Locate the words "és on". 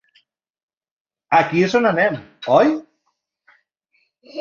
1.69-1.91